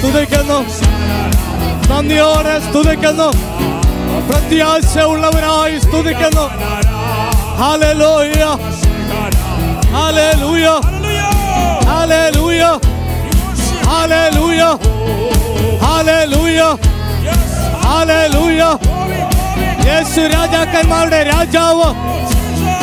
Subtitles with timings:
[0.00, 0.64] സ്തുതിക്കുന്നു.
[1.88, 3.32] നന്ദിയോടെ സ്തുതിക്കുന്നു.
[4.28, 6.50] പ്രത്യാശ ഉള്ളവനായി സ്തുതിക്കുന്നു.
[7.60, 8.58] Hallelujah.
[9.94, 10.80] Hallelujah.
[11.88, 12.78] Hallelujah.
[15.82, 16.76] Hallelujah.
[17.82, 18.78] Hallelujah.
[19.88, 21.94] Yesu രാജാക്കന്മാരുടെ രാജാവ്.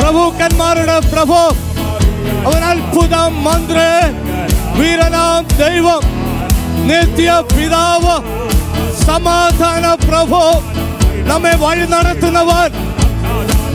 [0.02, 1.54] പ്രഭുക്കന്മാരുടെ പ്രഭു.
[2.46, 4.12] അവൻ അത്ഭുതം മന്ത്രി.
[4.80, 6.17] വീരനാം ദൈവം.
[6.88, 8.16] നിത്യ പിതാവ്
[9.02, 10.42] സമാധാന പ്രഭു
[11.30, 12.70] നമ്മെ വഴി നടത്തുന്നവൻ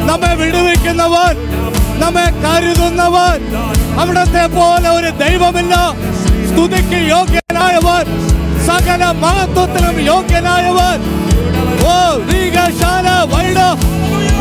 [0.10, 1.36] നമ്മെ വിടുവിക്കുന്നവൻ
[2.02, 3.40] നമ്മെ കരുതുന്നവൻ
[4.02, 5.76] അവിടത്തെ പോലെ ഒരു ദൈവമില്ല.
[6.50, 8.06] സ്തുതിക്ക് യോഗ്യനായവൻ
[8.68, 10.98] സകല മഹത്വത്തിനും യോഗ്യനായവൻ.
[11.88, 11.96] ഓ
[12.30, 13.60] വീഗശാല വൈഡ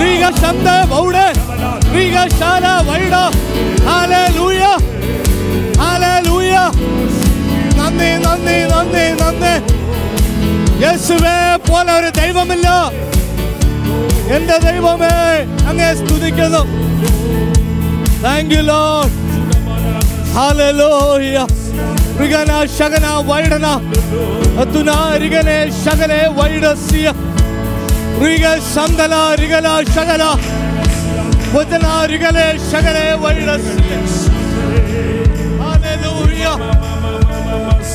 [0.01, 1.27] വീഗശന്ത വൗഡ്
[1.95, 3.15] വീഗശാല വൈഡ
[3.89, 4.23] ഹാലേ
[10.93, 12.69] യേശുവേ പോലെ ഒരു ദൈവമില്ല.
[14.37, 15.15] എന്റെ ദൈവമേ
[15.69, 16.63] അങ്ങേ സ്തുതിക്കുന്നു.
[18.23, 19.23] താങ്ക് യു ലോഡ്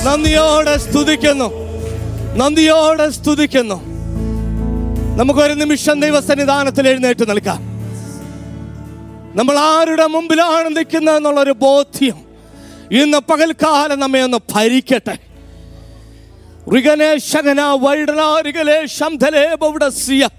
[0.06, 1.67] നന്ദിയോടെ സ്തുതിക്കുന്നു.
[2.38, 3.76] നന്ദിയോടെ സ്തുതിക്കുന്നു.
[5.18, 7.60] നമുക്കൊരു നിമിഷം ദൈവസന്നിധാനത്തിൽ എഴുന്നേറ്റ് നിൽക്കാം.
[9.36, 12.18] നമ്മൾ ആരുടെ മുമ്പിലാണ് നിൽക്കുന്നത് എന്നുള്ളൊരു ബോധ്യം
[12.92, 15.18] ഇന്ന് പകൽക്കാലം നമ്മെ ഒന്ന് ഭരിക്കട്ടെ.
[16.78, 18.22] ഋഗനേശകന വൈഡന
[18.86, 20.30] ശംധലേ ബൗഡസ്യ.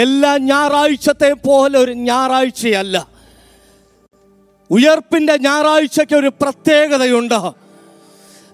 [0.00, 3.06] എല്ലാ ഞായറാഴ്ചത്തെ പോലെ ഒരു ഞായറാഴ്ചയല്ല.
[4.70, 7.63] ഉയർപ്പിന്റെ ഞായറാഴ്ചയ്ക്ക് ഒരു പ്രത്യേകതയുണ്ട്.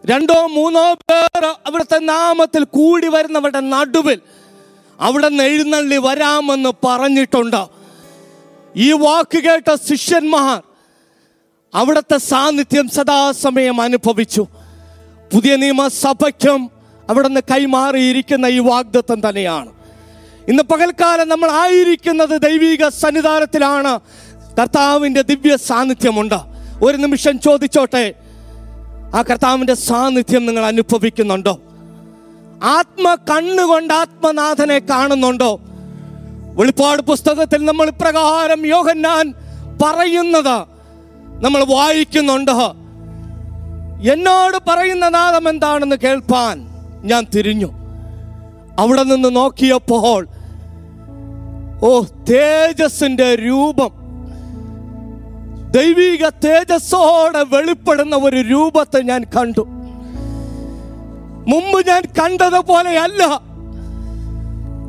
[0.07, 4.21] രണ്ടോ മൂന്നോ പേർ അവിടുത്തെ നാമത്തിൽ കൂടി വരുന്നവരുടെ നടുവിൽ
[5.01, 7.67] അവിടെ നിന്ന് എഴുന്നള്ളി വരാമെന്ന് പറഞ്ഞിട്ടുണ്ട്.
[8.77, 10.63] ഈ വാക്ക് കേട്ട ശിഷ്യന്മാർ
[11.75, 14.47] അവിടുത്തെ സാന്നിധ്യം സദാസമയം അനുഭവിച്ചു.
[15.35, 16.71] പുതിയ നിയമസഭയ്ക്കും
[17.09, 19.73] അവിടെ നിന്ന് കൈമാറിയിരിക്കുന്ന ഈ വാഗ്ദത്വം തന്നെയാണ്.
[20.49, 24.01] ഇന്ന് പകൽക്കാലം നമ്മൾ ആയിരിക്കുന്നത് ദൈവിക സന്നിധാനത്തിലാണ്.
[24.61, 26.41] കർത്താവിന്റെ ദിവ്യ സാന്നിധ്യമുണ്ട്.
[26.85, 28.15] ഒരു നിമിഷം ചോദിച്ചോട്ടെ?
[29.15, 31.61] ആ കർത്താവിന്റെ സാന്നിധ്യം നിങ്ങൾ അനുഭവിക്കുന്നുണ്ടോ?
[32.63, 35.61] ആത്മ കണ്ണുകൊണ്ട് ആത്മനാഥനെ കാണുന്നുണ്ടോ?
[36.55, 39.35] വെളിപ്പാട് പുസ്തകത്തിൽ നമ്മൾ ഇപ്രകാരം യോഹന്നാൻ
[39.83, 40.65] പറയുന്നത്
[41.45, 42.51] നമ്മൾ വായിക്കുന്നുണ്ട്?
[44.11, 46.69] എന്നോട് പറയുന്ന നാദം എന്താണെന്ന് കേൾപ്പാൻ
[47.03, 47.71] ഞാൻ തിരിഞ്ഞു.
[48.79, 50.29] അവിടെ നിന്ന് നോക്കിയപ്പോൾ
[51.83, 54.00] ഓ തേജസ്സിന്റെ രൂപം.
[55.71, 59.61] ദൈവിക തേജസ്സോടെ വെളിപ്പെടുന്ന ഒരു രൂപത്തെ ഞാൻ കണ്ടു.
[61.49, 63.41] മുമ്പ് ഞാൻ കണ്ടതുപോലെയല്ല.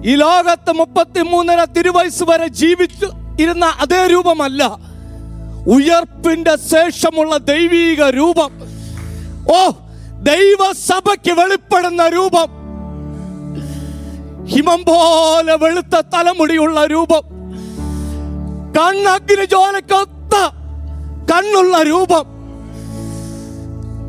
[0.06, 3.10] ഈ ലോകത്ത് മുപ്പത്തിമൂന്നര തിരുവയസ് വരെ ജീവിച്ചു
[3.40, 4.78] ഇരുന്ന അതേ രൂപമല്ല.
[5.68, 8.52] ഉയർപ്പിന്റെ ശേഷമുള്ള ദൈവീക രൂപം.
[9.52, 9.70] ഓ
[10.24, 12.48] ദൈവസഭയ്ക്ക് വെളിപ്പെടുന്ന രൂപം.
[14.46, 17.22] ഹിമം പോലെ വെളുത്ത തലമുടിയുള്ള രൂപം.
[18.78, 20.61] കണ്ണഗ്നി ജോലക്കൊത്ത
[21.30, 22.26] കണ്ണുള്ള രൂപം.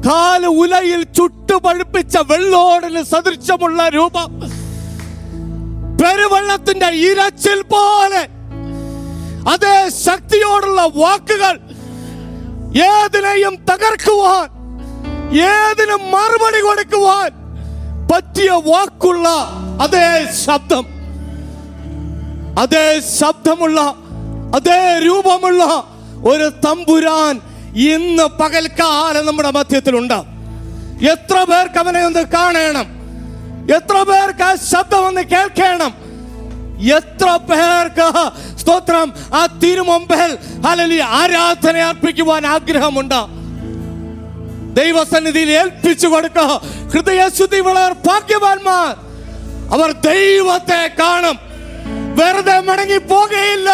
[0.06, 4.40] കാൽ ഉലയിൽ ചുട്ടുപഴുപ്പിച്ച വെള്ളോടിന് സദൃശമുള്ള രൂപം.
[5.98, 8.28] പെരുവെള്ളത്തിന്റെ ഇരച്ചിൽ പോലെ.
[9.50, 11.60] അതേ ശക്തിയോടുള്ള വാക്കുകൾ
[12.78, 14.48] ഏതിനെയും തകർക്കുവാൻ
[15.32, 17.30] ഏതിനും മറുപടി കൊടുക്കുവാൻ
[18.14, 19.28] പറ്റിയ വാക്കുള്ള
[19.82, 20.86] അതേ ശബ്ദം.
[22.60, 23.80] അതേ ശബ്ദമുള്ള
[24.54, 25.91] അതേ രൂപമുള്ള
[26.24, 27.40] ഒരു തമ്പുരാൻ
[27.76, 30.32] ഇന്ന് പകൽക്കാലം നമ്മുടെ മധ്യത്തിലുണ്ട്.
[31.10, 33.02] എത്ര പേർക്ക് അവനെ ഒന്ന് കാണണം?
[33.74, 35.94] എത്ര പേർക്ക് ആ ശബ്ദം ഒന്ന് കേൾക്കണം?
[36.82, 43.42] എത്ര പേർക്ക് സ്തോത്രം ആ തിരുമുമ്പിൽ അല്ലെങ്കിൽ ആരാധന അർപ്പിക്കുവാൻ ആഗ്രഹമുണ്ട്.
[44.80, 48.96] ദൈവസന്നിധിയിൽ ഏൽപ്പിച്ചു കൊടുക്കുക വളർ ഭാഗ്യവാന്മാർ.
[49.74, 51.38] അവർ ദൈവത്തെ കാണും.
[52.16, 53.70] വെറുതെ മടങ്ങി പോകുകയില്ല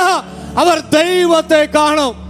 [0.59, 2.27] അവർ ദൈവത്തെ കാണും.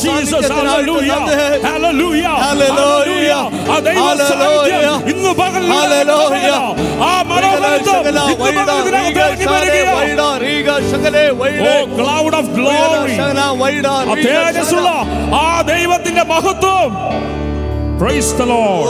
[0.00, 1.12] ജീസസ് ഹല്ലേലൂയ
[1.66, 3.32] ഹല്ലേലൂയ ഹല്ലേലൂയ
[4.30, 4.82] സാന്നിധ്യം
[5.12, 6.50] ഇന്ന് പകൽ ഹല്ലേലൂയ.
[7.04, 8.00] ആ മനോഹരത്വം
[8.42, 9.12] ഇന്ന് പകൽ ഇറങ്ങി
[9.54, 9.96] വരികയാണ്
[11.64, 13.16] ഓ ക്ലൗഡ് ഓഫ് ഗ്ലോറി
[14.28, 14.90] തേജസ്സുള്ള
[15.38, 16.90] ആ ദൈവത്തിന്റെ മഹത്വം
[18.00, 18.86] പ്രൈസ് ദ ലോർഡ്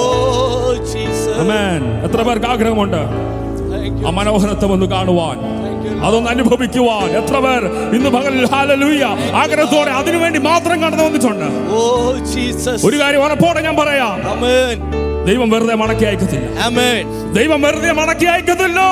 [1.42, 3.00] ആമേൻ എത്ര പേർക്ക് ആഗ്രഹമുണ്ട്?
[4.00, 5.38] ആ മനോഹരത്വം ഒന്ന് കാണുവാൻ.
[6.06, 7.08] അതൊന്ന് അനുഭവിക്കുവാൻ.
[7.20, 7.62] എത്ര പേർ
[7.96, 8.44] ഇന്ന് പകലിൽ?
[8.52, 9.04] ഹാലലൂയ
[9.42, 11.48] ആഗ്രഹത്തോടെ അതിനുവേണ്ടി മാത്രം കടന്നു വന്നിട്ടുണ്ട്.
[12.86, 14.16] ഒരു കാര്യം ഉറപ്പോടെ ഞാൻ പറയാം.
[15.28, 16.46] ദൈവം വെറുതെ മടക്കി അയക്കത്തില്ല.
[17.38, 18.90] ദൈവം വെറുതെ മടക്കി അയക്കത്തില്ലോ.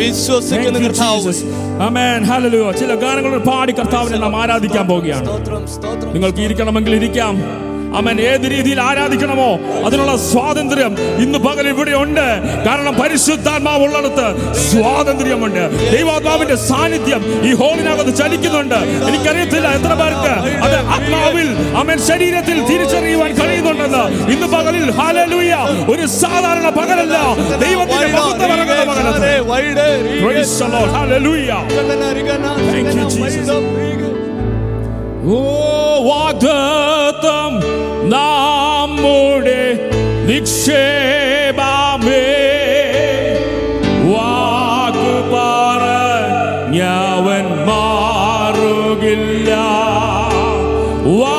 [0.00, 1.32] വിശ്വസിക്കുന്ന കർത്താവ്.
[1.86, 5.28] ആമേൻ ഹല്ലേലൂയ ചില ഗാനങ്ങൾ പാടി കർത്താവിനെ നാം ആരാധിക്കാൻ പോവുകയാണ്.
[6.14, 7.34] നിങ്ങൾക്ക് ഇരിക്കണമെങ്കിൽ ഇരിക്കാം.
[8.00, 9.50] അവൻ ഏത് രീതിയിൽ ആരാധിക്കണമോ
[9.86, 10.92] അതിനുള്ള സ്വാതന്ത്ര്യം
[11.24, 12.26] ഇന്ന് പകൽ ഇവിടെ ഉണ്ട്.
[12.66, 14.26] കാരണം പരിശുദ്ധാത്മാവ് ഉള്ളിടത്ത്
[14.70, 15.62] സ്വാതന്ത്ര്യമുണ്ട്.
[15.94, 18.78] ദൈവാത്മാവിന്റെ സാന്നിധ്യം ഈ ഹോളിനകത്ത് ചലിക്കുന്നുണ്ട്.
[19.08, 20.34] എനിക്കറിയത്തില്ല എത്ര പേർക്ക്
[20.66, 21.48] അത് ആത്മാവിൽ
[21.82, 24.04] അവൻ ശരീരത്തിൽ തിരിച്ചറിയുവാൻ കഴിയുന്നുണ്ടെന്ന്.
[24.34, 25.54] ഇന്ന് പകലിൽ ഹാലലൂയ
[25.92, 27.16] ഒരു സാധാരണ പകലല്ല.
[27.64, 28.04] ദൈവത്തിന്റെ.
[32.70, 33.48] Thank you, Jesus.
[35.34, 35.38] ഓ
[36.08, 37.52] വാഗ്ദത്തം.
[38.08, 39.62] നമ്മുടെ
[40.26, 42.26] നിക്ഷേപമേ.
[44.12, 49.50] വാക്കു പറഞ്ഞവൻ മാറുകില്ല.
[51.04, 51.35] വാഗ്ദത്തം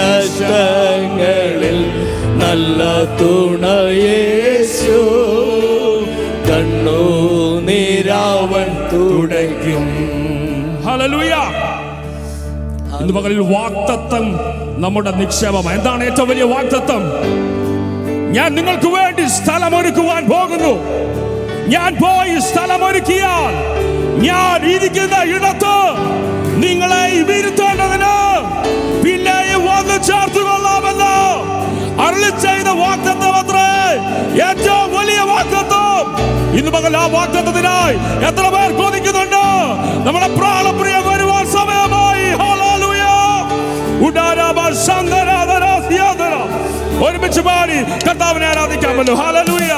[0.00, 1.78] കഷ്ടങ്ങളിൽ
[2.42, 2.80] നല്ല
[3.20, 5.00] തുണയേശു
[6.48, 7.02] കണ്ണു
[7.68, 9.86] നീരാവൻ തുടയ്ക്കും.
[13.00, 13.12] ഇന്ന്
[13.54, 14.26] വാക്തത്വം
[14.82, 15.66] നമ്മുടെ നിക്ഷേപം.
[15.70, 17.02] എന്താണ് ഏറ്റവും വലിയ വാക്തത്വം?
[18.36, 20.72] ഞാൻ നിങ്ങൾക്ക് വേണ്ടി സ്ഥലമൊരുക്കുവാൻ പോകുന്നു.
[21.74, 23.52] ഞാൻ പോയി സ്ഥലമൊരുക്കിയാൽ
[24.26, 25.76] ഞാൻ ഇരിക്കുന്ന ഇടത്ത്
[26.64, 28.14] നിങ്ങളെ വീഴ്ത്തേണ്ടതിന്
[29.04, 29.39] വന്ന്
[30.06, 31.14] ചേർത്തുകൊള്ളാമെന്ന്
[32.06, 33.28] അരളി ചെയ്ത വാക്തത്വം
[34.48, 36.06] ഏറ്റവും വലിയ വാക്തത്വം
[36.58, 37.96] ഇന്ന് മകൾ ആ വാക്തത്വത്തിനായി
[38.28, 39.44] എത്ര പേർ കൊതിക്കുന്നുണ്ട്?
[40.06, 42.26] നമ്മുടെ പ്രാണപ്രിയ വരുവാൻ സമയമായി.
[47.06, 49.14] ഒരുമിച്ച് പാടി കർത്താവിനെ ആരാധിക്കാമല്ലോ.
[49.20, 49.72] ഹാലലൂയ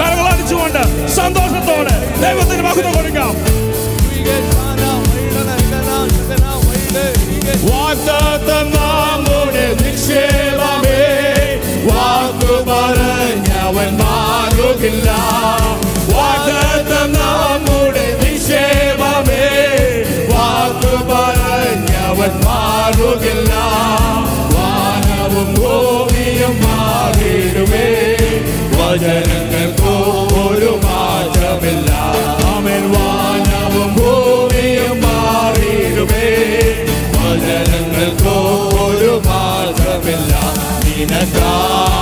[0.00, 0.82] കരങ്ങൾ അടിച്ചുകൊണ്ട്
[1.18, 3.34] സന്തോഷത്തോടെ ദൈവത്തിന് മഹത്വം കൊടുക്കാം.
[7.46, 11.00] വാഗ്ദത്തം നമ്മുടെ നിക്ഷേപമേ.
[11.92, 15.10] വാക്കു പറഞ്ഞവൻ മാറുകില്ല.
[16.14, 19.48] വാഗ്ദത്തം നമ്മുടെ നിക്ഷേപമേ.
[20.34, 23.54] വാക്കു പറഞ്ഞവൻ മാറുകില്ല.
[24.54, 28.16] വാനവും ഭൂമിയും മാറിയിടുമേ.
[28.72, 29.43] വചനങ്ങൾക്കോ
[41.32, 41.93] God.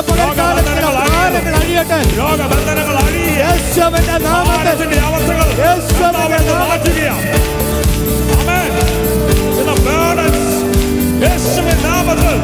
[0.00, 0.94] ഇന്ന് പകൽക്കാലങ്ങൾ
[1.60, 2.96] അഴിയട്ടെ രോഗബന്ധനങ്ങൾ
[3.40, 5.48] യേശുവിന്റെ നാമത്തിൽ അവസ്ഥകൾ
[11.24, 12.36] യേശുവിന്റെ നാമത്തിൽ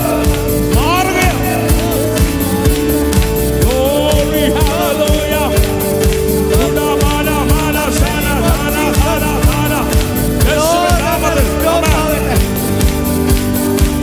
[0.76, 1.42] മാറുകയാണ്.
[3.62, 5.46] Glory, hallelujah.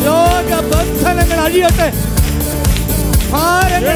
[0.08, 1.88] യോഗ ബന്ധനങ്ങൾ അഴിയട്ടെ.
[3.44, 3.94] Hallelujah!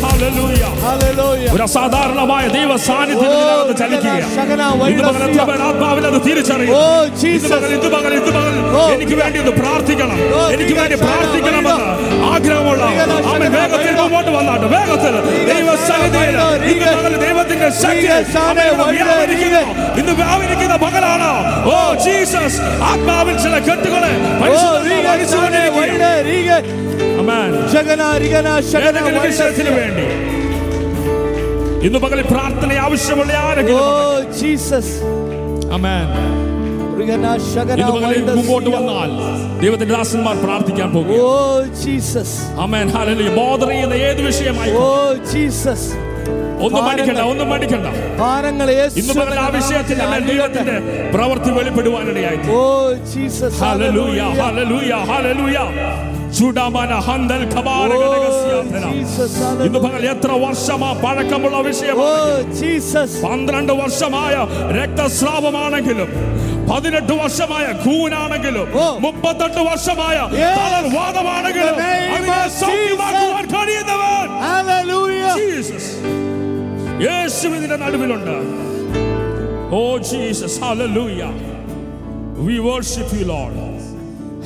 [0.00, 0.13] house.
[1.54, 4.36] ഒരു അസാധാരണമായ ദൈവ സാന്നിധ്യം ചലിക്കുകയാണ്.
[6.24, 6.74] തിരിച്ചറിയും.
[8.92, 10.52] എനിക്ക് വേണ്ടി ഒന്ന് പ്രാർത്ഥിക്കണം.
[10.52, 12.84] എനിക്ക് വേണ്ടി പ്രാർത്ഥിക്കണം പ്രാർത്ഥിക്കണമെന്ന് ആഗ്രഹമുള്ള
[13.28, 14.00] അവൻ വേഗത്തിൽ.
[14.00, 14.66] മുമ്പോട്ട് വന്നാട്ട്.
[14.66, 15.46] വേഗത്തിൽ.
[15.46, 15.76] ദൈവ
[17.16, 18.06] ദൈവത്തിന്റെ ശക്തി.
[20.00, 22.60] ഇന്ന് വ്യാപരിക്കുന്ന പകലാണ് ഓ ജീസസ്.
[22.60, 25.64] ആത്മാവിൽ ചില കെട്ടുകളെ പരിശുദ്ധാത്മാവ്
[28.24, 29.02] Riga, China,
[31.86, 34.12] ഇന്ന് പകൽ പ്രാർത്ഥന ആവശ്യമുള്ള ആരെങ്കിലും Oh,
[37.94, 39.10] പകലിൽ Vaida, മുമ്പോട്ട് വന്നാൽ
[39.60, 41.16] ദൈവത്തിന്റെ ദാസന്മാർ പ്രാർത്ഥിക്കാൻ പോകും.
[41.22, 41.32] ഓ
[41.80, 44.86] ജീസസ് അമേൻ ഹല്ലേലൂയ ബോധർ ചെയ്യുന്ന ഏത് വിഷയമായി ഓ
[45.32, 45.88] ജീസസ്
[46.64, 47.86] ഒന്നും മടിക്കണ്ട ഒന്നും മടിക്കണ്ട.
[48.20, 48.68] ഭാരങ്ങൾ
[49.00, 50.76] ഇന്ന് പകൽ ആ വിഷയത്തിൽ ദൈവത്തിന്റെ
[51.14, 52.62] പ്രവൃത്തി വെളിപ്പെടുവാനിടയായി oh
[53.12, 55.58] Jesus hallelujah hallelujah hallelujah
[56.34, 56.42] Oh.
[59.66, 59.78] ഇന്ന്.
[59.84, 63.10] പകൽ എത്ര വർഷമാ പഴക്കമുള്ള വിഷയമാണ് Oh.
[63.24, 64.34] പന്ത്രണ്ട് വർഷമായ
[64.78, 66.10] രക്തസ്രാവമാണെങ്കിലും
[66.68, 68.84] പതിനെട്ട് വർഷമായ ഖൂനാണെങ്കിലും ഓ.
[69.04, 70.54] മുപ്പത്തെട്ട് വർഷമായ Yes.
[70.58, 73.44] തളർവാദമാണെങ്കിലും In the name അതിനെ of സൗഖ്യമാക്കുവാൻ
[74.44, 75.34] Hallelujah.
[75.38, 75.90] ജീസസ്
[77.04, 78.34] യേശു ഇതിന്റെ നടുവിലുണ്ട്
[79.72, 81.20] ഓ Jesus hallelujah
[82.46, 83.62] we worship you Lord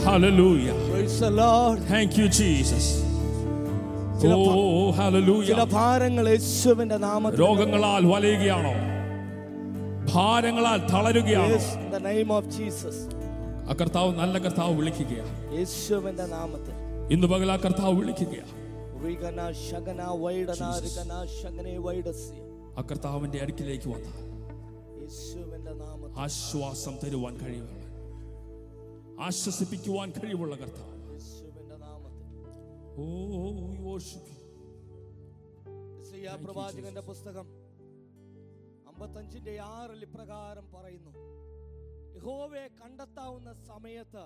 [0.04, 0.68] hallelujah
[1.08, 1.78] Praise the Lord.
[1.90, 2.90] Thank you Jesus
[4.32, 8.72] oh hallelujah ചില ഭാരങ്ങൾ യേശുവിന്റെ നാമത്തിൽ രോഗങ്ങളാൽ വലയുകയാണോ?
[10.12, 11.58] ഭാരങ്ങളാൽ തളരുകയാണോ?
[11.84, 12.96] In the name of Jesus.
[13.70, 16.74] ആ കർത്താവ് നല്ല കർത്താവ് വിളിക്കുകയാണ് യേശുവിന്റെ നാമത്തിൽ.
[17.14, 18.52] ഇന്ന് പകൽ ആ കർത്താവ് വിളിക്കുകയാണ്
[19.04, 19.40] വൈഡന
[21.86, 22.38] വൈഡസി.
[22.78, 24.10] ആ കർത്താവിന്റെ അടുക്കിലേക്ക് വന്ന.
[25.02, 26.18] യേശുവിന്റെ നാമത്തിൽ.
[26.26, 27.82] ആശ്വാസം തരുവാൻ കഴിവുള്ള
[29.28, 30.87] ആശ്വസിപ്പിക്കുവാൻ കഴിവുള്ള കർത്താവ്.
[33.00, 33.04] ഓ
[36.44, 37.46] പ്രവാചകന്റെ പുസ്തകം
[38.88, 41.10] അമ്പത്തഞ്ചിന്റെ ആറിൽ ഇപ്രകാരം പറയുന്നു.
[42.16, 44.24] യഹോവയെ കണ്ടെത്താവുന്ന സമയത്ത്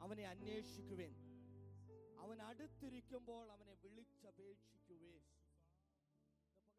[0.00, 1.14] അവനെ അന്വേഷിക്കുവേൻ.
[2.20, 3.59] അവൻ അടുത്തിരിക്കുമ്പോൾ വിളിച്ചപേക്ഷിക്കുവേൻ